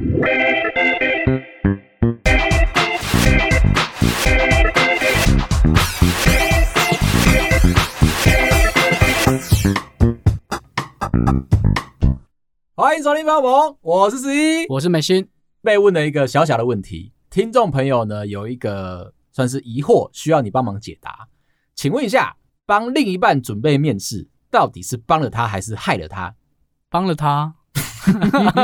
[0.00, 0.08] 欢
[12.96, 13.50] 迎收听《爆棚》，
[13.82, 15.28] 我是十一，我是美心。
[15.60, 21.28] 被问了一个小小的问题，听众朋友呢有一个算是疑惑，需要你帮忙解答。
[21.74, 26.34] 请问一下，帮另一半准备面试，到底是帮了他还是害了他？
[26.88, 27.56] 帮了他？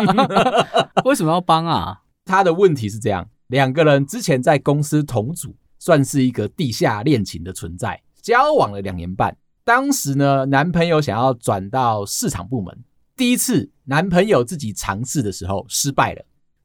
[1.04, 2.02] 为什么要帮啊？
[2.24, 9.36] 他的问题是这样：两个人之前在公司同组，算是一个地下恋情的存在，交往了两年半。
[9.64, 12.76] 当时呢，男朋友想要转到市场部门，
[13.16, 16.24] 第一次男朋友自己尝试的时候失败了。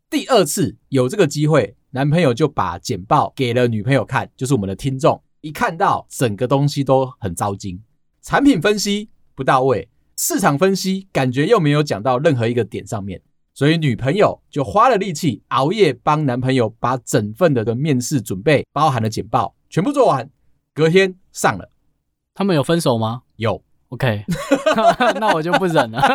[0.10, 5.22] 第二次有这个机会，男朋友就把简报给了女朋友看，就是我们的听众。
[5.42, 7.82] 一看到整个东西都很糟心，
[8.22, 13.22] 产品分析不到位，市场分析感觉又没有讲到任何一个点上面，
[13.54, 20.30] 所以女朋友就花了力气熬夜帮男朋友把整份的的面试准备包含的简报全部做完，
[20.74, 21.70] 隔天上了。
[22.34, 23.24] 他们有分手吗？
[23.36, 23.62] 有。
[23.90, 24.24] OK，
[25.20, 26.02] 那我就不忍了。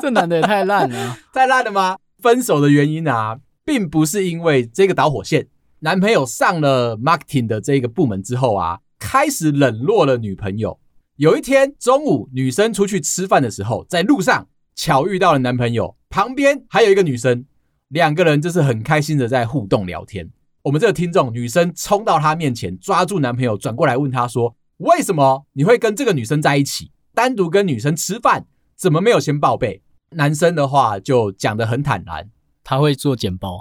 [0.00, 1.98] 这男的也太烂了，太烂了吗？
[2.20, 5.48] 分手的原因啊，并不是因为这个导火线。
[5.80, 10.78] 男朋友上了 marketing 的这个部门之后啊，开始冷落了女朋友。
[11.22, 17.46] 有一天中午，女生出去吃饭的时候，在路上巧遇到了男朋友，旁边还有一个女生，
[17.90, 20.28] 两个人就是很开心的在互动聊天。
[20.62, 26.90] 我们这个听众，女生冲到他面前，抓住男朋友，转过来问他说：“为什么你会跟这个女生在一起？
[27.14, 29.80] 单独跟女生吃饭？”怎么没有先报备？
[30.16, 32.28] 男生的话就讲得很坦然，
[32.64, 33.60] 他会做简报，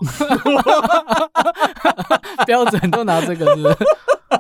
[2.48, 3.78] 标准都拿这个是不是？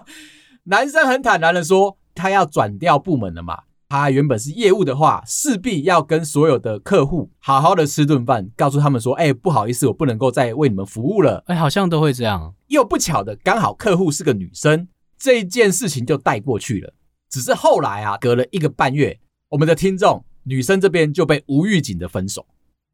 [0.65, 3.63] 男生很坦然的说，他要转调部门了嘛。
[3.89, 12.55] 他原本是业务的话，势必要跟所有的客户好好的吃顿饭，告诉他们说：“哎，不好意思，我不能够再为你们服务了。”哎，好像都会这样。
[12.67, 14.87] 又不巧的，刚好客户是个女生，
[15.17, 16.93] 这一件事情就带过去了。
[17.29, 19.19] 只是后来啊，隔了一个半月，
[19.49, 20.23] 我们的听众。
[20.43, 22.47] 女生这边就被无预警的分手，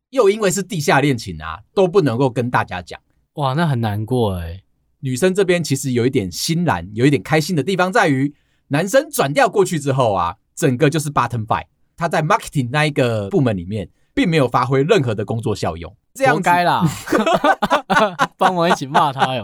[0.10, 3.00] 又因为是地下恋情啊，都不能够跟大家讲。
[3.36, 4.64] 哇，那很难过哎。
[5.00, 8.34] 女生这边其实有一点欣然，有一点开心的地方在于，
[8.70, 15.96] 男生转调过去之后啊，整个就是 bottom five，他在 marketing 那一个部门里面，并没有发挥任何的工作效用。
[16.14, 16.84] 这样该啦，
[18.38, 19.44] 帮我一起骂他哟。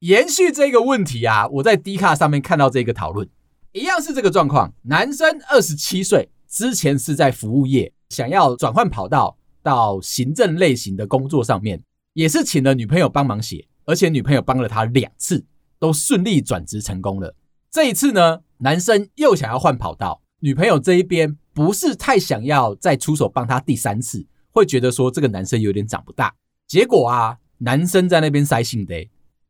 [0.00, 3.26] 延续这个问题啊，我在 D 卡上面看到这个讨论，
[3.72, 6.30] 一样是这个状况，男生二十七岁。
[6.46, 11.82] 之前是在服务业，想要转换跑道到行政类型的工作上面，
[12.12, 15.44] 也是请了女朋友帮忙写，而且女朋友帮了他两次，
[15.80, 17.34] 都顺利转职成功了。
[17.74, 26.32] 这一次呢，男生又想要换跑道，女朋友这一边不是太想要再出手帮他第三次，会觉得说这个男生有点长不大。
[26.68, 28.94] 结果啊，男生在那边塞信的，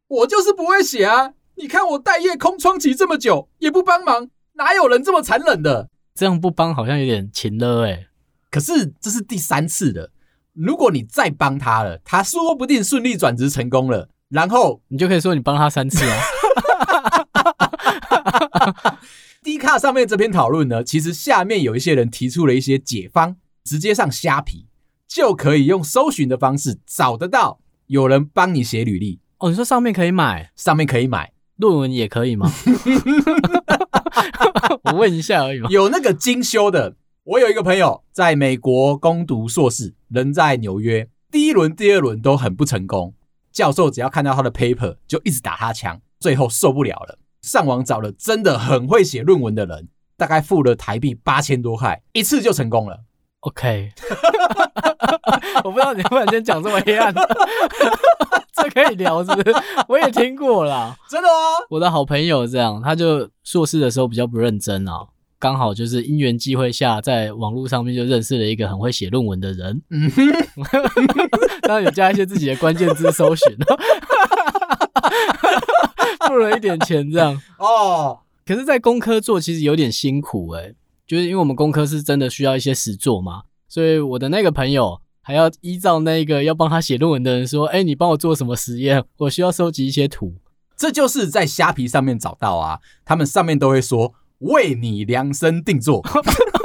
[0.08, 1.34] 我就是不会写啊！
[1.56, 5.90] 你看我待业空窗期这么久，也不帮忙，哪有人这么残忍的？
[6.14, 8.06] 这样不帮好像有点勤了哎，
[8.50, 10.10] 可是这是第三次了，
[10.54, 16.16] 如果你再帮他了，他说不定顺利转职成功了，然后你就可以说你帮他三次啊。
[19.42, 24.66] D 卡上面这篇讨论呢，其实下面有一些人提出了一些解方，直接上虾皮
[25.06, 29.50] 就可以用搜寻的方式找得到有人帮你写履历哦。
[29.50, 32.50] 你说上面可以买，上面可以买论文也可以吗？
[34.84, 35.68] 我问一下而已嘛。
[35.70, 43.14] 有那个精修的，我有一个朋友在美国攻读硕士，人在纽约，第一轮、第二轮都很不成功。
[43.52, 53.00] 教授只要看到他的 paper 就一直打他枪，最后受不了了，上网找了真的很会写论文的人，大概付了台币八千多块，一次就成功了。
[53.40, 53.90] OK，
[55.62, 57.12] 我不知道你突然间讲这么黑暗。
[58.56, 59.54] 这可以聊是不是？
[59.88, 61.34] 我也听过啦，真的吗？
[61.68, 65.06] 我的好朋友这样，他就硕士的时候比较不认真啊，
[65.38, 70.22] 刚好就是因缘际会下，在网络上面就认识了一个很会写论文的人，嗯哼，
[71.62, 73.54] 当然有加一些自己的关键字搜寻，
[76.26, 78.20] 付了一点钱这样 哦。
[78.44, 80.74] 可是，在工科做其实有点辛苦诶、欸，
[81.06, 85.00] 就是因为我们工科是真的需要一些实做嘛，所以我的那个朋友。
[85.26, 89.02] 还要依照那个要帮他写论文的人说：“哎，你帮我做什么实验？
[89.16, 90.34] 我需要收集一些图。”
[90.76, 96.02] 这就是在虾皮上面找到啊，他们上面都会说为你量身定做。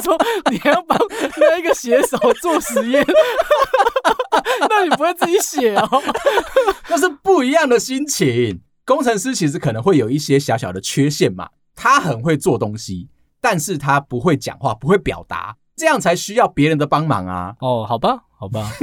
[0.00, 0.16] 我说
[0.50, 0.98] 你还要帮
[1.36, 3.04] 那一个写手做实验，
[4.68, 6.02] 那你不会自己写哦？
[6.88, 8.62] 那是不一样的心情。
[8.86, 13.08] 工程师其实可能会有一些小小的缺陷嘛，他很会做东西，
[13.40, 15.56] 但是他不会讲话，不会表达。
[15.76, 17.54] 这样才需要别人的帮忙啊。
[17.60, 18.70] 哦，好吧，好吧。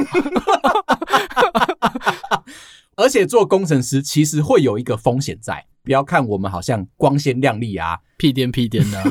[2.95, 9.03] 而且做工程师其实会有一个风险在，不要看我们好像光鲜亮丽啊，屁颠屁颠的。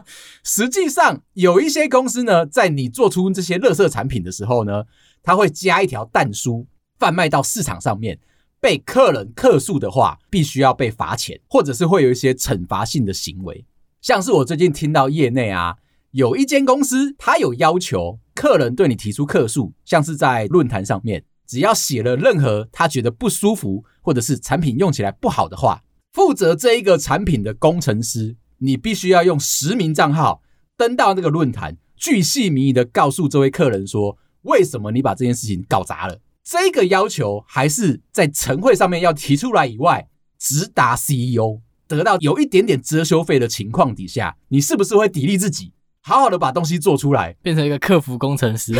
[0.44, 4.84] 实际上，有一些公司呢，在你做出这些垃圾产品的时候呢，
[5.22, 6.66] 他会加一条但书，
[6.98, 8.18] 贩卖到市场上面，
[8.60, 13.64] 被客人客诉的话，必须要被罚钱，或者是会有一些惩罚性的行为。
[14.00, 15.76] 像是我最近听到业内啊，
[16.10, 28.36] 有一间公司，他有要求客人对你提出客诉，像是在论坛上面，只要写了任何他觉得不舒服，或者是产品用起来不好的话，负责这一个产品的工程师。
[28.62, 30.40] 你必须要用实名账号
[30.76, 36.20] 登到那个论坛，巨细靡遗的告诉这位客人说，为什么你把这件事情搞砸了。
[36.44, 48.74] 这个要求还是在晨会上面要提出来以外，直达 CEO，得到有一点点遮羞费的情况底下，你是不是会砥砺自己，好好的把东西做出来，变成一个客服工程师？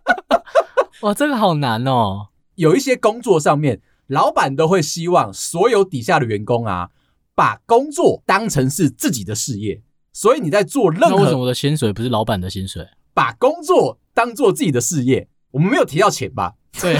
[1.00, 2.28] 哇，这个好难哦。
[2.56, 6.90] 有一些工作上面，老板都会希望所有底下的员工啊。
[7.40, 9.80] 把工作当成是自己的事业，
[10.12, 12.86] 所以你在做任何，为什么我的薪水不是老板的薪水？
[13.14, 16.52] 把工作当做自己的事业，我们没有提到钱吧？
[16.78, 16.98] 对，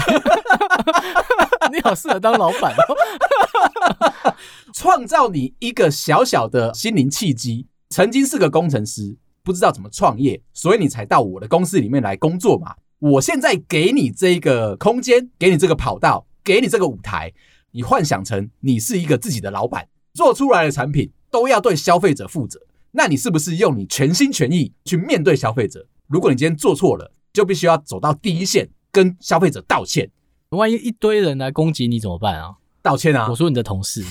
[1.71, 4.33] 你好适合当老板哦，
[4.73, 7.67] 创造你一个小小的心灵契机。
[7.91, 12.73] 曾经是个工程师，不知道怎么创业，所以你才到我的公司里面来工作嘛。
[12.97, 17.31] 我现在给你这个空间，给你这个跑道，给你这个舞台，
[17.73, 19.87] 你幻想成你是一个自己的老板。
[20.13, 22.59] 做出来的产品都要对消费者负责，
[22.91, 25.85] 那你是不是用你全心全意去面对消费者？
[26.07, 30.09] 如果你今天做错了，就必须要走到第一线跟消费者道歉。
[30.49, 32.55] 万一一堆人来攻击你怎么办啊？
[32.81, 33.27] 道歉啊！
[33.29, 34.03] 我说你的同事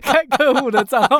[0.00, 1.18] 开客户的账号，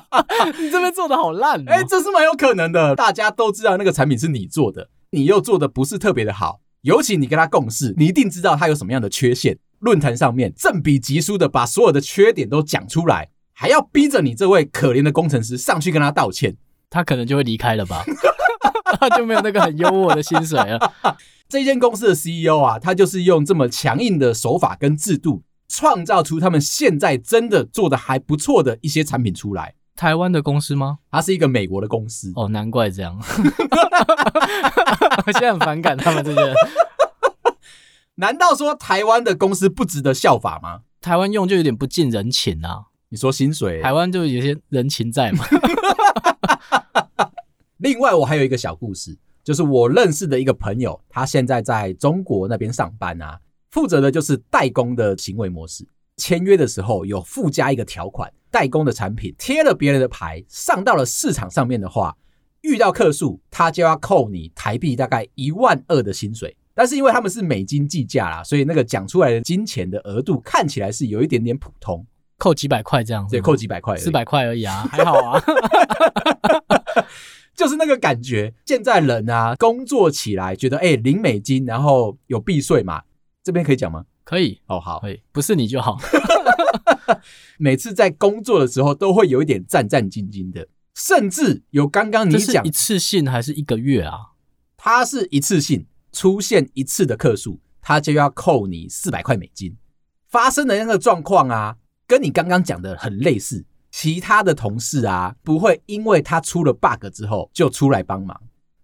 [0.58, 1.64] 你这边做的好烂哦。
[1.66, 2.94] 哎，这是蛮有可能的。
[2.94, 9.58] 大家都知道那个产品是你做的，你又做的不是特别的好，尤其你跟他共事，你一定知道他有什么样的缺陷。
[9.80, 16.56] 论坛上面正比疾书的把所有的缺点都讲出来，还要逼着你这位可怜的工程师上去跟他道歉，
[16.88, 18.04] 他可能就会离开了吧？
[19.00, 20.92] 他就没有那个很优渥的薪水了。
[21.48, 29.74] 这间公司的 CEO 啊，他就是用这么强硬的手法跟制度，创造出他们现在真的做的还不错的一些产品出来。
[29.96, 30.98] 台湾的公司吗？
[31.10, 32.32] 它是一个美国的公司。
[32.34, 33.18] 哦，难怪这样。
[35.26, 36.54] 我现在很反感他们这些人。
[38.20, 40.82] 难道说台湾的公司不值得效法吗？
[41.00, 42.84] 台湾用就有点不近人情啊！
[43.08, 45.44] 你说薪水，台湾就有些人情在嘛。
[47.78, 53.40] 另外，我还有一个小故事，就是我认识的一个朋友，他现在在中国那边上班啊，
[53.70, 55.86] 负责的就是代工的行为模式。
[56.18, 62.14] 签约的时候有附加一个条款，代工的产品贴了别人的牌，上到了市场上面的话，
[62.60, 66.54] 遇到客诉，他就要扣你台币大概一万二的薪水。
[66.80, 72.06] 但是因为他们是美金计价啦，所以那个讲出来的金钱的额度看起来是有一点点普通，
[72.38, 75.38] 扣几百块这样子，对，扣几百块，四百块而已啊， 还好啊，
[77.54, 78.54] 就是那个感觉。
[78.64, 83.02] 现在人啊，工作起来觉得哎，零美金，然后有避税嘛，
[83.44, 84.06] 这边可以讲吗？
[84.24, 85.98] 可以，哦，好，可以，不是你就好。
[87.60, 94.30] 每次在工作的时候都会有一点战战兢兢的，甚至有刚刚你讲一次性还是一个月啊？
[94.78, 95.84] 它是一次性。
[96.12, 99.76] 出现一次的客诉，他就要扣你四百块美金。
[100.28, 101.76] 发生的那个状况啊，
[102.06, 103.64] 跟你刚刚讲的很类似。
[103.90, 108.40] 其他的同事啊，不会因为他出了 bug 之后就出来帮忙，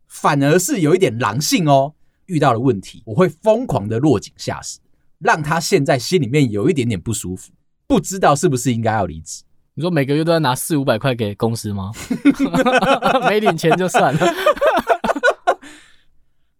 [0.09, 1.95] 反而是有一点狼性哦。
[2.27, 4.81] 遇到了问题，我会疯狂的落井下石，
[5.21, 7.53] 让他现在心里面有一点点不舒服，
[7.87, 9.45] 不知道是不是应该要离职。
[9.75, 11.93] 你说每个月都要拿四五百块给公司吗？
[13.31, 14.27] 没领钱就算了。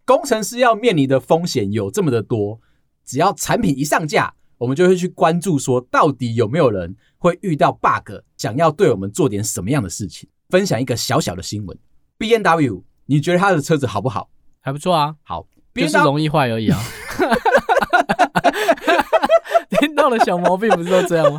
[0.07, 2.61] 工程师要面临的风险有这么的多，
[3.03, 10.29] 只要产品一上架，我们就会去关注说，到底有没有人会遇到 bug，想要对我们做点什么样的事情。
[10.47, 11.77] 分享一个小小的新闻
[12.17, 14.29] ，B N W，你觉得他的车子好不好？
[14.61, 15.45] 还不错啊，好，
[15.75, 16.81] 就是容易坏而已啊。
[19.71, 21.37] 听到了小毛病不是都这样吗？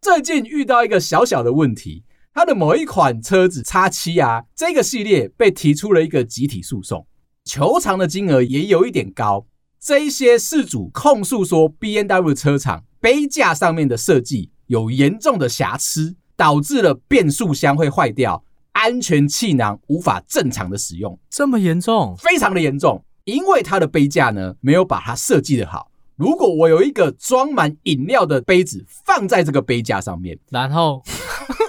[0.00, 7.06] 最近遇到一个小小的问题，他的某一款车子 X7 啊，这个系列被提出了一个集体诉讼。
[7.44, 9.46] 求偿的金额也有一点高，
[9.78, 21.18] 这一些事主控诉说，B N W 车厂杯架上面的设计有严重的瑕疵，导致了变速箱会坏掉，安全气囊无法正常的使用。
[21.28, 22.16] 这么严重？
[22.16, 25.90] 非常的严重，因为它的杯架呢没有把它设计的好。
[26.16, 31.02] 如果我有一个装满饮料的杯子放在这个杯架上面，然后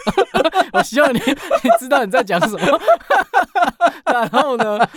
[0.72, 2.80] 我希望你你知道你在讲什么。
[4.06, 4.88] 然后呢，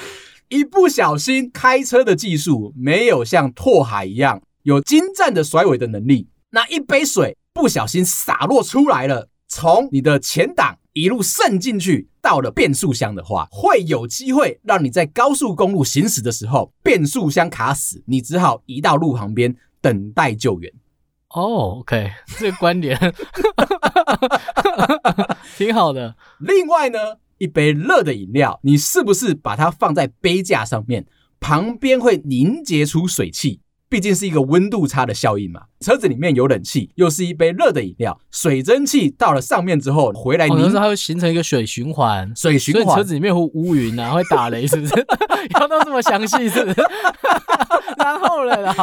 [0.49, 20.73] 一不小心开车的技术没有像拓海一样有精湛的甩尾的能力，那一杯水不小心洒落出来了，从你的前挡一路渗进去，到了变速箱的话，会有机会让你在高速公路行驶的时候变速箱卡死，你只好移到路旁边等待救援。
[21.31, 22.99] 哦、oh，OK，这个观点
[25.59, 26.17] 挺好的。
[26.39, 26.99] 另外呢，
[27.39, 31.07] 一杯热的饮料，你是不是把它放在杯架上面，
[31.41, 33.61] 旁边会凝结出水汽？
[33.91, 35.63] 毕竟是一个温度差的效应嘛。
[35.81, 44.95] 车子里面有冷气，又是一杯热的饮料，水蒸气到了上面之后回来凝，可能它会形成一个水循环，水循环，所以车子里面会乌云啊，会打雷，是不是？
[45.59, 46.83] 要到这么详细，是不是？
[47.97, 48.75] 然后呢，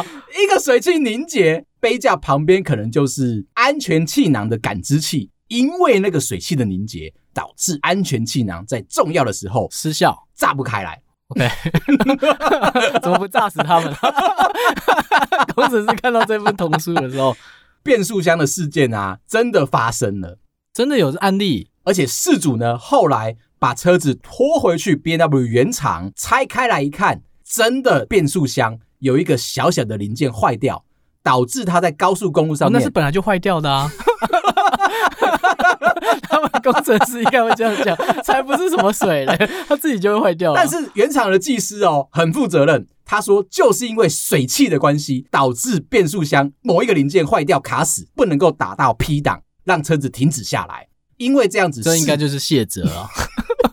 [0.42, 11.00] 一个水汽凝结，杯架旁边可能就是安全气囊的感知器，因为那个水汽的凝结，导致安全气囊在重要的时候失效，炸不开来。
[11.28, 11.48] OK，
[13.02, 13.92] 怎么不炸死他们？
[15.54, 17.36] 工程师看到这份童书的时候，
[17.82, 20.38] 变速箱的事件啊，真的发生了，
[20.72, 21.70] 真的有案例。
[21.82, 30.84] 而且事主呢，后来把车子拖回去 BMW 原厂拆开来一看，真的变速箱有一个小小的零件坏掉，
[31.22, 33.90] 导致他在高速公路上面，哦，那是本来就坏掉的啊。
[36.28, 40.52] 他们工程师应该会这样讲，才不是什么水嘞， 他自己就会坏掉。
[40.54, 50.88] 但是原厂的技师哦，很负责任，他说就是因为水汽的关系，导致变速箱某一个零件坏掉卡死，不能够打到 P 档，让车子停止下来。
[51.16, 53.08] 因为这样子，这应该就是谢责啊，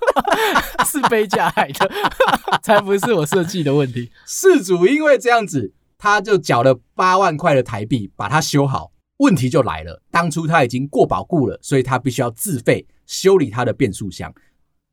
[0.88, 1.92] 是杯架害的，
[2.64, 4.10] 才不是我设计的问题。
[4.26, 8.93] 事主因为这样子，他就缴了八万块的台币把它修好。
[9.24, 14.34] 问题就来了，当初他已经过保固了，所以他必须要自费修理他的变速箱，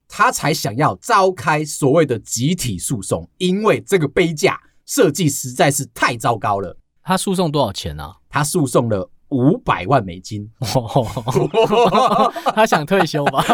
[0.06, 4.56] 他才想要召开所谓的集体诉讼，因为这个杯架
[4.86, 6.76] 设计实在是太糟糕了。
[7.02, 8.04] 他诉讼多少钱呢？
[8.04, 8.16] 啊？
[8.28, 10.48] 他诉讼了五百万美金。
[12.54, 13.44] 他想退休吧？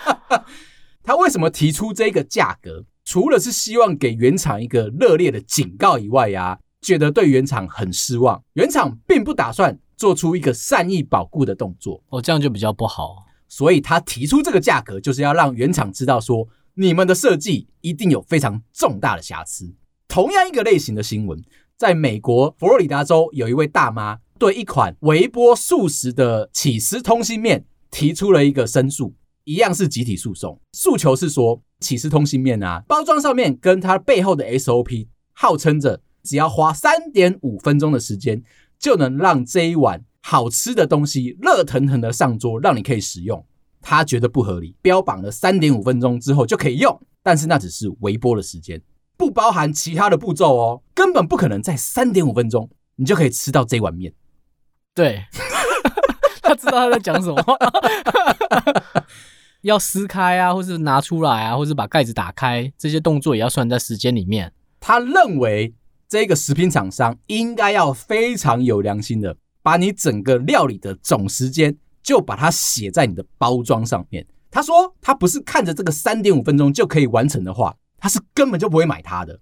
[1.02, 2.84] 他为什么提出这个价格？
[3.02, 6.58] 除了是希望给原厂一个热烈的警告以外呀，啊。
[6.82, 13.24] 觉得对原厂很失望，原厂并不打算做出一个善意保固的动作，哦，这样就比较不好。
[13.48, 19.74] 所以他提出这个价格，就是要让原厂知道说，你们的设计一定有非常重大的瑕疵。
[20.08, 21.40] 同样一个类型的新闻，
[21.76, 36.02] 在美国佛罗里达州，有一位大妈对一款微波速食的起司通心面提出了一个申诉，一样是集体诉讼，诉求是说起司通心面啊，包装上面跟它背后的 SOP 号称着。
[36.22, 38.42] 只要花三点五分钟的时间，
[38.78, 43.44] 就能让这一碗好吃的东西热腾腾的上桌，让你可以食用。
[43.80, 48.82] 他觉得不合理，标榜了三点五分钟之后就可以用，但是那只是微波的时间，
[49.16, 54.12] 不包含其他的步骤哦，根本不可能在三点五分钟你就可以吃到这碗面。
[54.92, 55.24] 对，
[56.42, 57.44] 他知道他在讲什么，
[59.62, 64.52] 要撕开啊，或是拿出来啊，或是把盖子打开，这些动作也要算在时间里面。
[64.80, 65.74] 他认为。
[66.08, 74.26] 这个食品厂商应该要非常有良心的，把你整个料理的总时间就把它写在你的包装上面。
[74.50, 79.38] 他说他不是看着这个三点五分钟就可以完成的话，他是根本就不会买它的。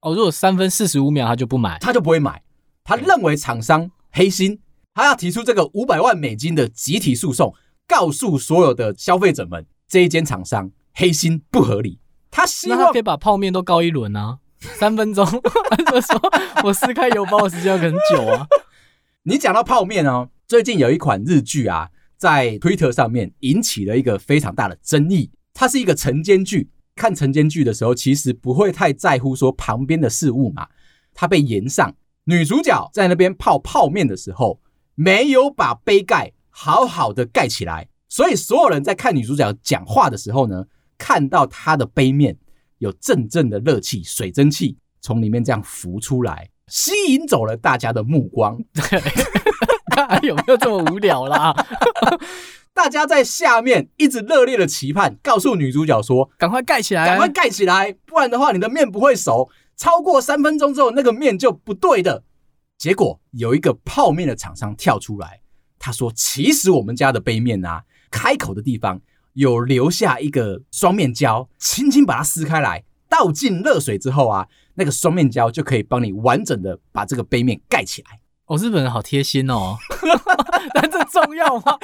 [0.00, 2.42] 哦，如果三分四十五秒他就不买，他就不会买。
[2.82, 4.60] 他认为厂商黑心，
[4.94, 7.54] 他要提出这个五百万美金的集体诉讼，
[7.86, 12.00] 告诉所有的消费者们，这一间厂商黑心不合理。
[12.30, 14.38] 他希望可以把泡面都告一轮啊。
[14.60, 15.24] 三分钟，
[15.70, 16.20] 他就说
[16.64, 18.46] 我撕开油包的时间很久啊。
[19.22, 25.30] 你讲到泡面哦，最近有一款日剧啊，在推特上面引起了一个非常大的争议。
[25.52, 30.68] 它是一个晨间剧，看晨间剧的时候，其实不会太在乎说旁边的事物嘛。
[31.14, 31.94] 它被延上，
[32.24, 34.60] 女主角在那边泡泡面的时候，
[34.94, 40.66] 没有把杯盖好好的盖起来，所以所有人在看女主角讲话的时候呢，
[40.98, 42.36] 看到她的杯面。
[42.78, 48.58] 有阵阵的热气、水蒸气从里面这样浮出来，吸引走了大家的目光。
[48.72, 49.00] 对，
[50.08, 51.54] 还有没有这么无聊啦？
[52.74, 59.48] 大家在下面一直热烈的期盼，告诉女主角说：“赶快盖起来，赶快盖起来，不然的话你的面不会熟。
[59.76, 62.24] 超过三分钟之后，那个面就不对的。”
[62.76, 65.40] 结果有一个泡面的厂商跳出来，
[65.78, 69.00] 他说：“其实我们家的杯面啊，开口的地方。”
[69.36, 78.20] 有留下一个双面胶，轻轻把它撕开来，倒进热水之后啊，那个双面胶就可以帮你完整的把这个杯面盖起来。
[78.46, 79.76] 哦，日本人好贴心哦，
[80.72, 81.76] 但这重要吗？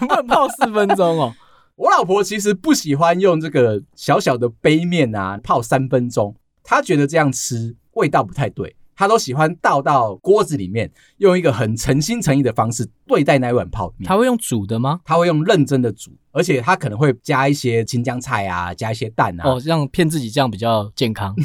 [0.00, 1.34] 不能泡四分钟哦。
[1.76, 8.76] 我老婆其实不喜欢用这个小小的杯面啊泡三分钟，她觉得这样吃味道不太对。
[8.98, 14.08] 他都喜欢倒到锅子里面，用一个很诚心诚意的方式对待那一碗泡面。
[14.08, 15.00] 他会用煮的吗？
[15.04, 19.48] 他会用认真的煮，而且他可能会加一些青江菜啊，加一些蛋啊。
[19.48, 21.32] 哦，这样骗自己这样比较健康。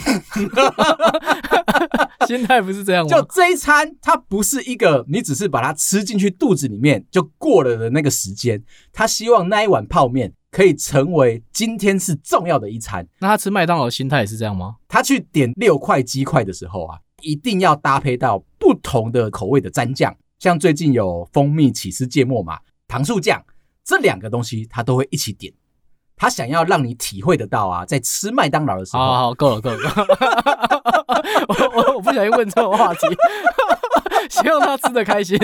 [2.26, 3.10] 心态不是这样吗？
[3.10, 8.60] 就这一餐，它不是一个你只是把它吃进去肚子里面就过了的那个时间。
[8.92, 13.08] 他希望那一碗泡面可以成为今天是重要的一餐。
[13.20, 14.78] 那他吃麦当劳的心态也是这样吗？
[14.88, 16.98] 他去点六块鸡块的时候啊。
[17.24, 23.44] 一定要搭配到不同的口味的蘸酱，像最近有蜂蜜起司芥末嘛，糖醋酱
[23.84, 25.52] 这两个东西，他都会一起点。
[26.16, 30.18] 他想要让你体会得到啊，在吃麦当劳的时候，好好，够了够了，够了
[31.50, 33.00] 我我我不小心问错话题，
[34.30, 35.38] 希望他吃的开心。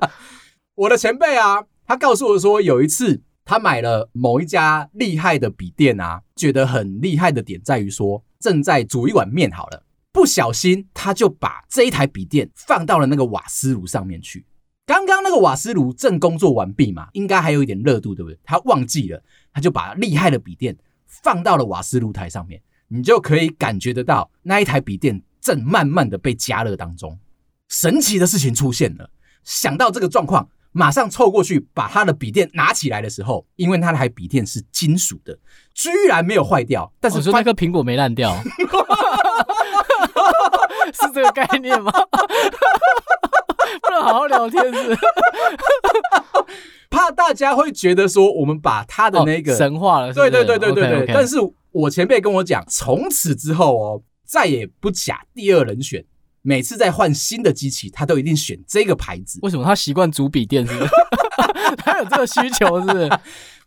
[0.74, 9.82] 我的前辈啊，他告诉我说，有一次他买了某一家厉害的笔电啊，觉得很厉害的点在于说，正在煮一碗面好了。
[10.12, 14.44] 不小心，他就把这一台笔电放到了那个瓦斯炉上面去。
[14.86, 18.36] 刚刚那个瓦斯炉正工作完毕嘛，应该还有一点热度，对不对？
[18.42, 20.76] 他忘记了，他就把厉害的笔电
[21.06, 27.16] 放到了瓦斯炉台上面，你就可以感觉得到那一台笔电正慢慢的被加热当中。
[27.68, 29.08] 神奇的事情出现了，
[29.44, 35.38] 想到这个状况，马上凑过去把他的笔电拿起来的时候，因为那台笔电是金属的，
[35.72, 36.92] 居然没有坏掉。
[36.98, 38.36] 但是那颗苹果没烂掉。
[40.98, 41.92] 是这个概念吗？
[43.82, 44.98] 不能好好聊天是？
[46.90, 50.12] 怕大家会觉得说我们把他的那个、哦、神化了。
[50.12, 50.98] 对对对对对对。
[51.00, 51.14] Okay, okay.
[51.14, 51.36] 但是
[51.70, 56.04] 我前辈跟我讲，从此之后哦，再也不假第二人选。
[56.42, 59.38] 每次在换新的机器，他都一定选这个牌子。
[59.42, 60.66] 为什么他习惯主笔电？
[60.66, 60.90] 是不是？
[61.76, 63.10] 他有这个需求是不是？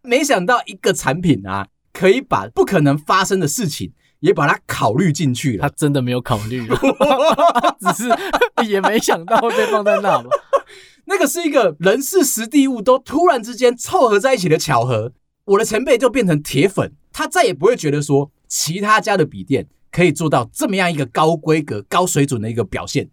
[0.01, 3.93] 没想到一个产品啊，可以把不可能发生的事情。
[4.23, 6.65] 也把它考虑进去了，他真的没有考虑，
[7.81, 8.09] 只是
[8.65, 10.29] 也没想到会被放在那嘛。
[11.05, 15.11] 那个是一个人事时地物都突然之间凑合在一起的巧合。
[15.43, 23.09] 我的前辈就变成铁粉，他再也不会觉得说其他家的笔电可以做到这么样一个高规格、高水准的一个表现。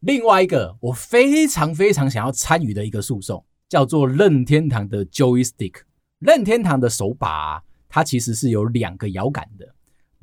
[0.00, 5.82] 另外一个我非常非常想要参与的一个诉讼，叫做任天堂的 Joystick。
[6.20, 9.73] 任天堂的手把啊，它其实是有两个摇杆的。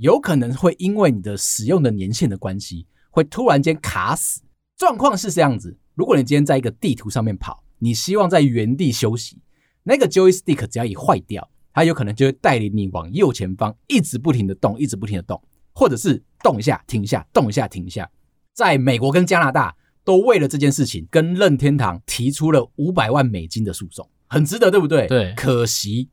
[0.01, 4.41] 有可能会因为你的使用的年限的关系，会突然间卡死。
[4.75, 9.39] 状况是这样子：如果你今天在一个地图上面跑，你希望在原地休息，
[9.83, 15.39] 那个 joystick 只要一坏掉，它有可能就会带领你往右前方一直不停的动，一直不停的动，
[15.71, 18.09] 或者是动一下停一下，动一下停一下。
[18.55, 25.05] 在美国跟加拿大都为了这件事情跟任天堂提出了五百万美金的诉讼，很值得，对不对？
[25.05, 25.31] 对。
[25.37, 26.09] 可惜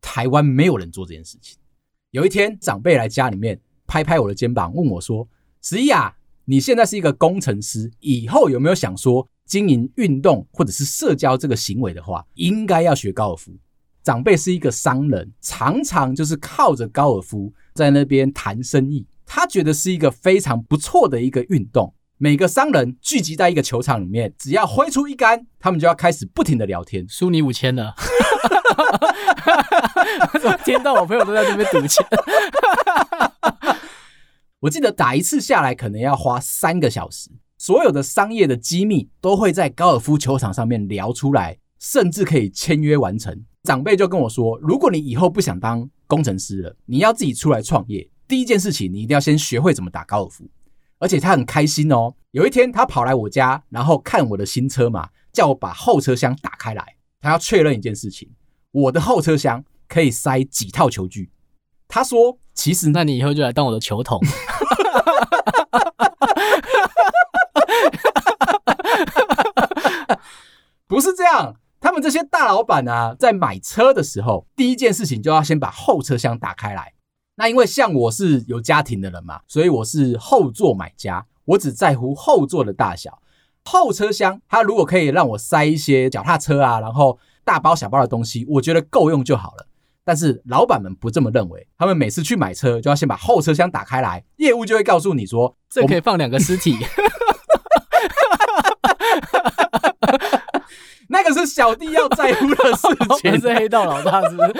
[0.00, 1.58] 台湾没有人做这件事情。
[2.14, 5.28] 有一天，长辈来家里面拍拍我的肩膀，问我说
[5.62, 13.50] ：“十一啊，你现在是一个工程师，以后有没有想说经营运动或者是社交这个行为的话，应该要学高尔夫？”
[14.04, 19.04] 长辈是一个商人，常常就是靠着高尔夫在那边谈生意。
[19.26, 21.92] 他觉得是一个非常不错的一个运动。
[22.24, 27.06] 每个商人聚集在一个球场里面，只要挥出一杆，他们就要开始不停的聊天。
[27.06, 27.94] 输你五千了。
[30.40, 32.02] 怎么听到我朋友都在这边赌钱？
[34.60, 43.38] 我记得打一次下来可能要花三个小时，所有的商业的机密都会在高尔夫球场上面聊出来，甚至可以签约完成。
[43.64, 50.48] 长辈就跟我说，如果你以后不想当工程师了，你要自己出来创业，第一件事情你一定要先学会怎么打高尔夫。
[51.04, 58.30] 而且他很开心哦，有一天他跑来我家，然后看我的新车嘛，叫我把后车厢打开来，他要确认一件事情。
[58.70, 61.30] 我的后车厢可以塞几套球具？
[61.86, 64.18] 他说：“其实，那你以后就来当我的球童。
[70.88, 76.93] ”不是这样，他们这些大老板啊，在买车的时候，第一件事情就要先把后车厢打开来。
[77.36, 83.20] 那因为像我是有家庭的人嘛，所以我是后座买家，我只在乎后座的大小。
[83.64, 87.18] 后车厢它如果可以让我塞一些脚踏车啊，然后。
[87.46, 89.66] 大包小包的东西，我觉得够用就好了。
[90.02, 96.74] 但是老板们不这么认为，他们每次去买车就要先把后车厢打开来，业务就会告诉你说：“这可以放两个尸体。
[101.24, 102.86] ”个是小弟要在乎的事
[103.20, 104.52] 情， 是黑道老大是不是？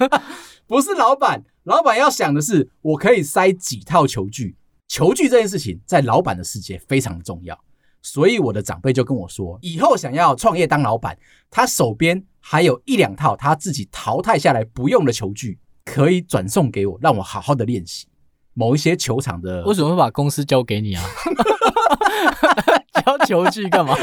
[0.66, 4.56] 不是老板，老板要想的是我可以塞几套球具。
[4.88, 7.58] 球具这件事情在老板的世界非常重要。
[8.02, 11.18] 所以我的长辈就跟我说，以后想要创业当老板，
[11.50, 18.06] 他手边还有一两套他自己淘汰下来不用的球具，可以转送给我，让我好好的练习。
[18.54, 21.02] 某一些球场的，为什么会把公司交给你啊？
[23.02, 23.94] 交球具干嘛？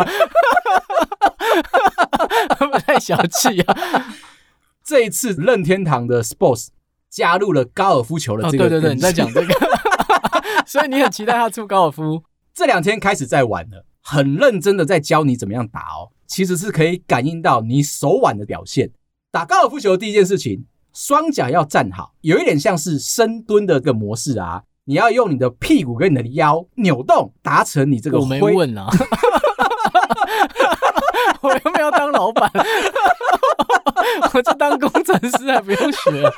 [2.59, 4.15] 不 太小气啊！
[4.83, 6.67] 这一次任天堂的 Sports
[7.09, 9.53] 加入了高尔夫球的这个、哦，对对对，你在讲这个，
[10.65, 12.23] 所以你很期待他出高尔夫。
[12.53, 16.11] 这两天开始在玩了，很认真的在教你怎么样打哦。
[16.27, 18.89] 其实是可以感应到你手腕的表现。
[19.31, 24.63] 打高尔夫球的第一件事情，双脚要站好，有一点像是深蹲的个模式啊。
[24.85, 28.19] 你要用你的屁股跟你的腰扭动，达成你这个。
[28.19, 28.87] 我没问啊，
[31.41, 32.51] 我又没有当老板，
[34.33, 36.29] 我就当工程师还不用学。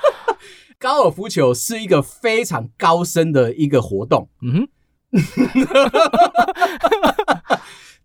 [0.77, 4.29] 高尔夫球是一个非常高深的一个活动。
[4.43, 4.67] 嗯哼，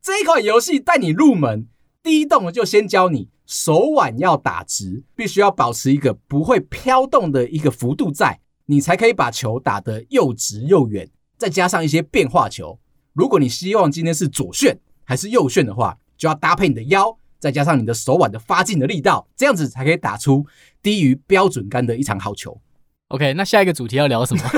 [0.00, 1.66] 这一款游戏带你入门，
[2.02, 8.40] 第一动就先教你手腕要打直，必须要保持一个不会飘动的一个幅度在。
[8.70, 12.78] 你才可以把球打得又直又远，再加上一些变化球。
[13.14, 20.46] 如果你希望今天是左旋还是右旋的话，就要搭配你的腰，再加上你的手腕的发劲的力道，这样子才可以打出
[20.80, 22.60] 低于标准杆的一场好球。
[23.08, 24.42] OK，那下一个主题要聊什么？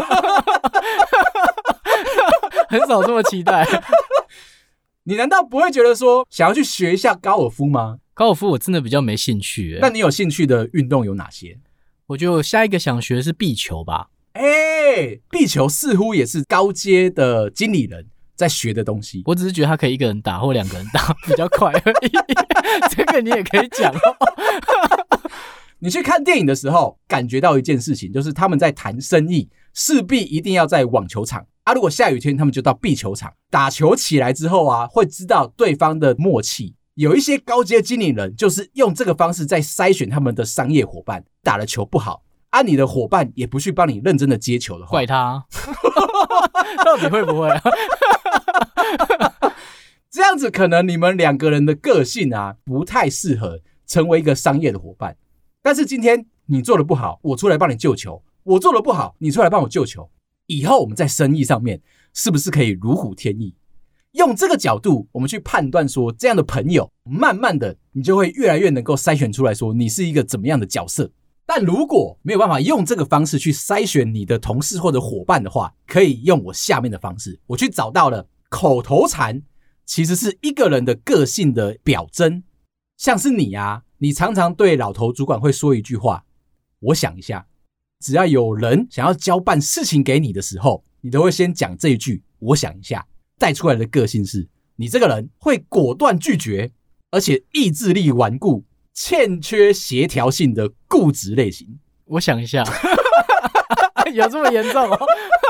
[2.68, 3.66] 很少这么期待。
[5.04, 7.96] 你难道不会觉得说想要去学一下高尔夫吗？
[8.12, 9.78] 高尔夫我真的比较没兴趣。
[9.80, 11.58] 那你有兴趣的运动有哪些？
[12.12, 14.08] 我就下一个想学是壁球吧。
[14.32, 19.22] 哎、欸，壁球似乎也是高阶的经理人在学的东西。
[19.24, 22.10] 我只是觉得他可以一个人打或两个人打 比较快而已。
[22.94, 25.20] 这个你也可以讲哦。
[25.80, 31.72] 你去看电影的时候，感觉到一件事情，就是他们在谈生意，势必一定要在网球场啊。
[31.72, 36.74] 如果下雨天，他们就到壁球场打球起来之后啊，会知道对方的默契。
[36.94, 45.46] 有一些高阶经理人就是用这个方式在筛选他们的商业伙伴，打了球不好，啊，你的伙伴也不去帮你认真的接球的话，怪他，
[46.84, 47.62] 到底会不会啊？
[50.10, 55.16] 这样子可能你们两个人的个性啊不太适合成为一个商业的伙伴。
[55.62, 60.10] 但是今天你做的不好，我出来帮你救球；我做的不好，你出来帮我救球。
[60.46, 61.80] 以后我们在生意上面
[62.12, 63.54] 是不是可以如虎添翼？
[64.12, 71.10] 用这个角度，我们去判断说，这样的朋友，慢慢的，你就会越来越能够筛选出来说，你是一个怎么样的角色。
[71.46, 79.42] 但如果没有办法用这个方式去筛选你的同事或者伙伴的话，可以用我下面的方式，我去找到了口头禅，
[79.86, 82.42] 其实是一个人的个性的表征。
[82.98, 86.24] 像是你啊，你常常对老头主管会说一句话，
[86.80, 87.46] 我想一下，
[88.00, 93.04] 只要有人想要交办事情给你的时候，你都会先讲这一句，我想一下。
[93.42, 96.70] 带出来的个性是，你这个人会果断拒绝，
[97.10, 98.62] 而且意志力顽固，
[98.94, 101.66] 欠缺协调性的固执类型。
[102.04, 102.62] 我想一下，
[104.14, 104.96] 有这么严重哦？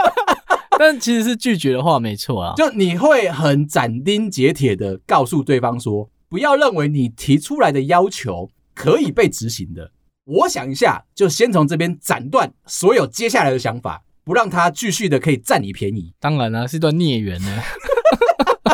[0.78, 2.54] 但其实是拒绝的话，没错啊。
[2.56, 9.90] 就你会很斩钉截铁的告诉对方说，不要认为你提出来的要求可以被执行的。
[10.24, 14.02] 我想一下，就先从这边斩断所有接下来的想法。
[14.24, 17.62] 不让他继续的可以占你便宜，当然了，是一段孽缘呢。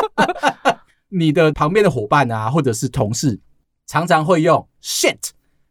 [1.09, 3.39] 你的旁边的伙伴啊，或者是同事，
[3.87, 5.29] 常常会用 shit、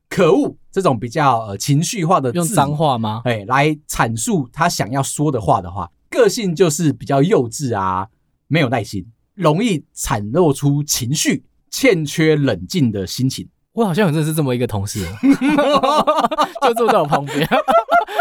[0.08, 3.22] 可恶这种比较呃情绪化的字，用脏话吗？
[3.24, 8.08] 哎，来阐述他想要说的话的话，个性就是比较幼稚啊，
[8.48, 13.48] 没有耐心，容易产露出情绪，欠缺冷静的心情。
[13.74, 15.06] 我好像有认识这么一个同事，
[16.62, 17.48] 就坐在我旁边。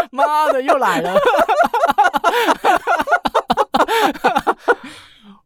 [0.11, 1.15] 妈的，又来了！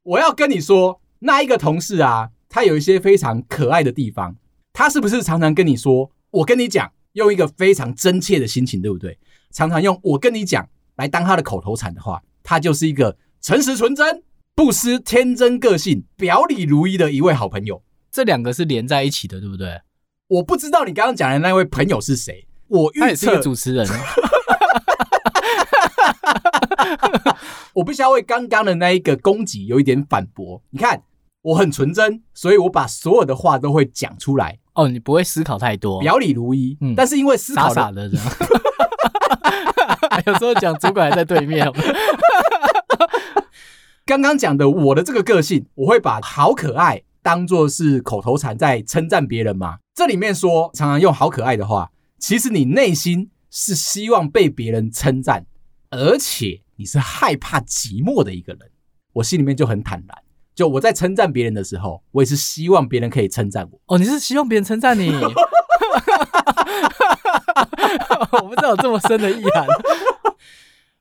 [0.03, 4.35] 我要跟你说，那一个同事啊，他有一些非常可爱的地方。
[4.73, 6.09] 他是不是常常跟你说？
[6.31, 9.17] 我跟你讲，用一个非常真切的心情，对不对？
[9.51, 14.23] 常常用我跟你讲来当他的口头禅的话，他就是一个诚实纯真、
[14.55, 17.83] 不失天真个性、表里如一的一位好朋友。
[18.09, 19.81] 这两个是连在一起的，对不对？
[20.27, 22.47] 我不知道你刚刚讲的那位朋友是谁。
[22.71, 23.85] 我预测主持人。
[27.73, 30.61] 我必须要为刚刚的那一个攻击有一点反驳。
[30.69, 31.03] 你看，
[31.41, 34.59] 我很纯真，所以我把所有的话都会讲出来。
[34.73, 36.77] 哦，你不会思考太多，表里如一。
[36.79, 38.25] 嗯，但是因为思考傻傻的这样，
[40.27, 41.69] 有时候讲主管还在对面。
[44.05, 49.79] 刚刚讲的我的这个个性，我会把好可爱当做是口头禅在称赞别人嘛。
[49.93, 55.45] 这里面说常常用好可爱的话，其实你内心是希望被别人称赞。
[55.89, 58.71] 而且你是害怕寂寞的一个人，
[59.11, 60.17] 我心里面就很坦然。
[60.55, 63.81] 就我在称赞别人的时候，我也是希望别人可以称赞我。
[63.87, 65.11] 哦，你是希望别人称赞你？
[68.31, 69.67] 我不知道有这么深的意涵。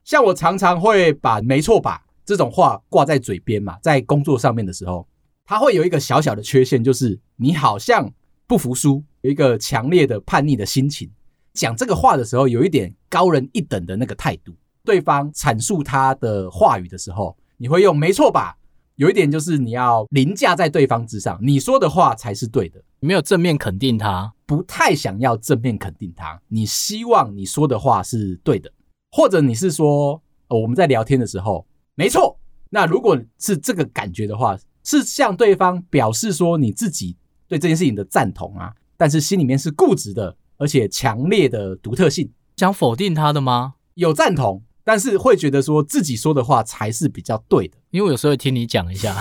[0.02, 5.06] 像我常常会把“没错吧”这种话挂在嘴边嘛，在工作上面的时候，
[5.44, 8.10] 它会有一个小小的缺陷，就是你好像
[8.50, 11.08] 不服输，有一个强烈的叛逆的心情。
[11.54, 14.52] 讲这个话的时候，有一点高人一等的那个态度。
[14.84, 18.56] 对方阐述他的话语的时候，你会用“没错吧”。
[18.98, 26.42] 有一点就是你要凌驾在对方之上，你说的话才是对的，没有正面肯定他，不太想要正面肯定他。
[26.48, 28.68] 你希望你说的话是对的，
[29.12, 32.36] 或者你是说，呃，我们在聊天的时候，没错。
[32.68, 37.16] 那如果是这个感觉的话，是向对方表示说你自己
[37.50, 43.74] 对这件事情的赞同啊，但是心里面是固执的，而且强烈的独特性，想否定他的吗？
[43.94, 44.62] 有赞同。
[44.82, 49.14] 但是会觉得说自己说的话才是比较对的，因为我有时候会听你讲一下，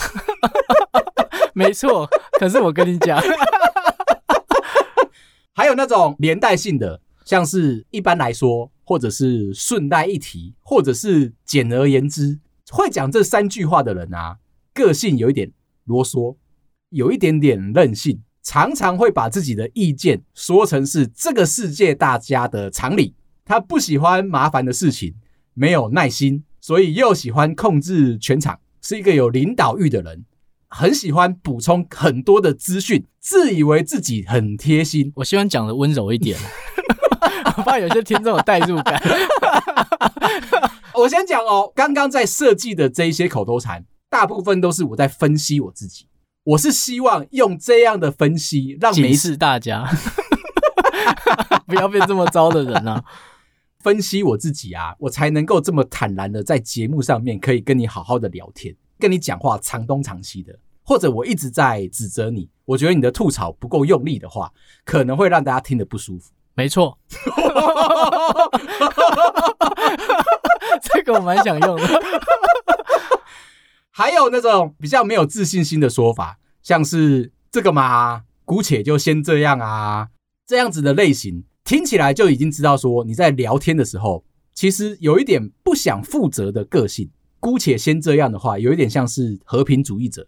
[1.53, 2.07] 没错。
[2.39, 3.21] 可是我跟你讲，
[5.53, 12.39] 还有那种连带性的，像是一般来说，或者是顺带一提，或者是简而言之，
[12.71, 14.37] 会讲这三句话的人啊，
[14.73, 15.51] 个性有一点
[15.83, 16.37] 啰嗦，
[16.89, 23.13] 有一点点任性，常常会把自己的意见说成是这个世界大家的常理，
[23.45, 25.15] 他不喜欢麻烦的事情。
[25.55, 30.23] 没有耐心，所以又喜欢控制全场，是一个有领导欲的人，
[30.69, 35.11] 很喜欢补充很多的资讯，自以为自己很贴心。
[35.15, 36.39] 我希望讲的温柔一点，
[37.57, 39.01] 我 怕有些听众有代入感。
[40.95, 46.05] 我先讲哦，刚刚在设计的这一些口头禅，大部分都是我在分析我自己。
[46.43, 49.87] 我是希望用这样的分析，让没事大家
[51.67, 53.03] 不要变这么糟的人啊。
[53.79, 60.57] 分析我自己啊，我才能够这么坦然的在节目上面可以跟你好好的聊天，跟你讲话长东长西的。
[60.83, 64.51] 或者我一直在指责你，我觉得你的吐槽不够用力的话，
[64.83, 66.31] 可能会让大家听得不舒服。
[66.55, 66.97] 没错，
[70.81, 71.87] 这个我蛮想用的。
[73.99, 80.07] 还有那种比较没有自信心的说法，像是这个嘛，姑且就先这样啊，
[80.47, 81.43] 这样子的类型。
[81.65, 87.09] 听起来就已经知道说你在聊天的时候，其实有一点不想负责的个性。
[87.41, 90.25] 姑且先这样的话，有一点像是和平主义者，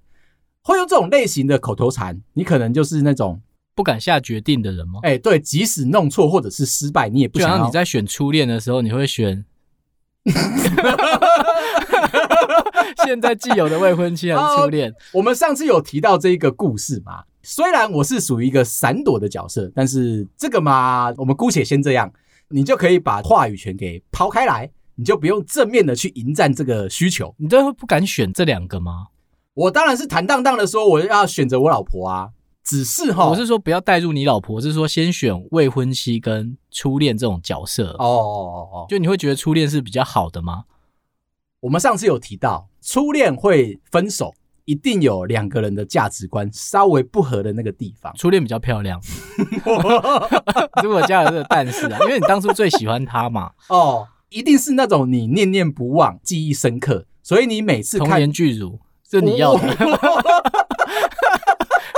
[0.63, 2.21] 会用这种类型的口头禅。
[2.33, 3.41] 你可能就是那种
[3.73, 4.99] 不敢下决定的人吗？
[5.03, 7.49] 哎，对，即使弄错或者是失败，你也不想。
[7.49, 9.45] 就像你在选初恋的时候，你会选
[13.03, 14.93] 现在既有的未婚妻还是初恋？
[15.13, 17.23] 我们上次有提到这一个故事嘛？
[17.43, 22.11] 虽然我是属于一个闪躲的角色，但是这个嘛，我们姑且先这样，
[22.49, 27.33] 你就可以把话语权给抛开来，你就不用正面的去迎战这个需求。
[27.37, 29.07] 你都不敢选这两个吗？
[29.53, 32.29] 我当然是坦荡荡的说，我要选择我老婆啊。
[32.71, 37.89] 只是哈，我是说不要带入你老婆，是说先选未婚妻跟初恋这种角色。
[37.99, 40.63] 哦哦哦哦，就你会觉得初恋是比较好的吗？
[41.59, 44.33] 我们上次有提到，初恋会分手。
[44.65, 48.13] 一定有两个人的价值观稍微不合的那个地方。
[48.15, 49.01] 初恋比较漂亮，
[50.81, 53.51] 如果加了这个但是啊，因为你当初最喜欢他嘛。
[53.67, 58.79] 哦，一定是那种你念念不忘、记忆深刻，所以你每次看童颜巨乳，
[59.09, 59.67] 是你要的。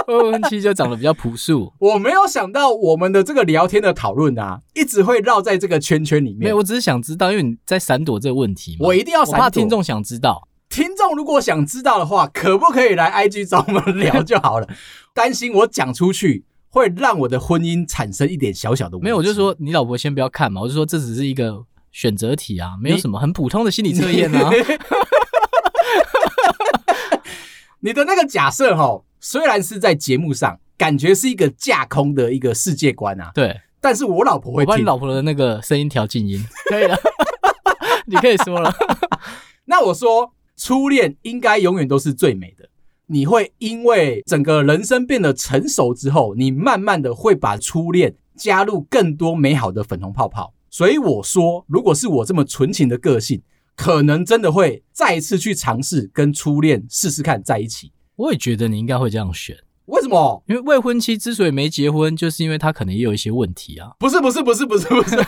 [0.08, 1.71] 未婚妻就长得比较朴素。
[1.79, 6.39] 我没有想到我们的这个聊天的讨论啊，一直会绕在这个圈圈里面。
[6.39, 8.79] 没有，我只是想知道，因为你在闪躲这个问题嘛。
[8.88, 10.47] 我一定要闪躲，我怕听众想知道。
[10.69, 14.67] 听众如果想知道的话，可不可以来 IG 找我们聊就好了。
[15.13, 19.03] 担心我讲出去会让我的婚姻产生一点小小的问题。
[19.03, 20.62] 没有，我就说你老婆先不要看嘛。
[20.62, 24.49] 我就说这只是一个选择题啊，没有什么很普通的心理测验啊。
[27.82, 33.31] 你，的那个假设齁，虽然是在节目上，感觉是一个架空的一个世界观啊。
[33.33, 36.97] 对，但是我老婆会把你老婆的那个声音调静音，可以了。
[38.05, 38.71] 你可以说了。
[39.65, 40.33] 那我说。
[40.55, 42.69] 初恋应该永远都是最美的。
[43.07, 50.53] 你会因为整个人生变得成熟之后，你慢慢的会把初恋加入更多美好的粉红泡泡。
[50.69, 53.41] 所以我说，如果是我这么纯情的个性，
[53.75, 57.91] 可能真的会再一次去尝试跟初恋试试看在一起。
[58.15, 59.58] 我也觉得你应该会这样选。
[59.86, 60.43] 为什么？
[60.47, 63.91] 因为未婚妻之所以没结婚，就是因为他可能也有一些问题啊。
[63.99, 65.17] 不是不是不是不是不是。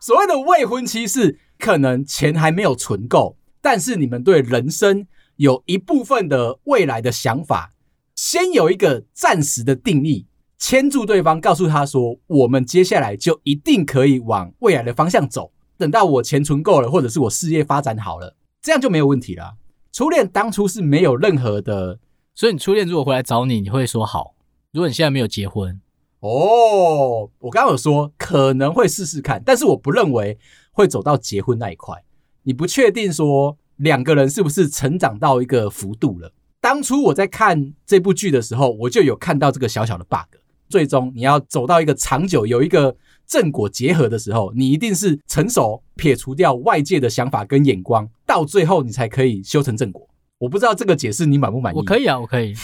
[0.00, 7.74] 所谓的未婚妻是可能钱还没有存够，但是你们对人生有一部分的未来的想法，
[8.14, 10.26] 先有一个暂时的定义，
[10.58, 15.52] 牵住对方，告诉他说，我们接下来就一定可以往未来的方向走。
[15.76, 19.56] 等到我钱存够了，或者是我事业发展好了，这样就没有问题了。
[19.92, 21.98] 初恋当初是没有任何的，
[22.34, 24.34] 所以你初恋如果回来找你，你会说好。
[24.72, 25.78] 如果你现在没有结婚，
[26.20, 30.38] 哦，我刚刚有说可能会试试看，但是我不认为
[30.72, 32.02] 会走到结婚那一块。
[32.44, 36.32] 你不确定说两个人是不是成长到一个幅度了？
[36.58, 40.38] 当初我在看这部剧的时候，我就有看到这个小小的 bug。
[40.70, 50.08] 最终你要走到一个长久有一个正果结合的时候，你一定是成熟，撇除掉外界的想法跟眼光，到最后你才可以修成正果。
[50.38, 51.76] 我不知道这个解释你满不满意？
[51.76, 52.54] 我可以啊，我可以，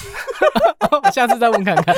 [1.12, 1.94] 下次再问看看。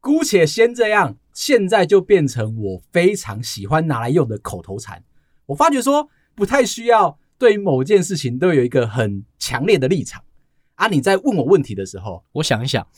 [0.00, 5.04] 姑且先这样，现在就变成我非常喜欢拿来用的口头禅。
[5.46, 10.20] 我发觉说不太需要对于某件事情都有一个很强烈的立场。
[10.74, 10.88] 啊！
[10.88, 12.86] 你在问我问题的时候，我想一想，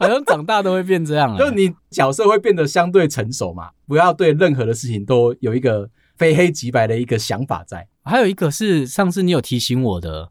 [0.00, 1.38] 好像长大都会变这样啊。
[1.38, 7.86] 就是你角色会变得相对成熟嘛，不要对任何的事情都有一个非黑即白的一个想法在。
[8.02, 10.30] 还有一个是上次你有提醒我的，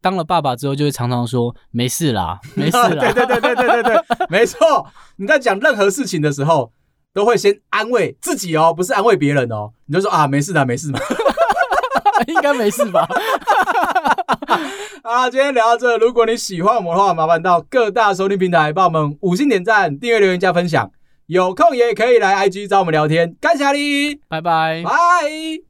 [0.00, 2.88] 当了爸爸之后就会常常说没事啦，没事啦。
[2.88, 4.86] 对对对对对对对，没错。
[5.16, 6.72] 你在讲任何事情的时候，
[7.12, 9.72] 都会先安慰自己哦，不是安慰别人哦。
[9.86, 11.00] 你就说啊，没事的，没事嘛。
[12.26, 13.06] 应该没事吧？
[15.02, 20.90] 啊，今天聊到这，如果你喜欢我们的话，麻烦到各大收听平台帮我们五星点赞、订阅、留言、加分享。
[21.26, 23.36] 有空也可以来 IG 找我们聊天。
[23.40, 25.67] 感谢你，拜拜，拜。